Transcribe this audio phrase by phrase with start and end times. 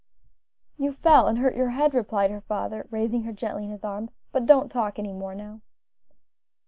[0.79, 4.19] "You fell and hurt your head," replied her father, raising her gently in his arms;
[4.31, 5.61] "but don't talk any more now."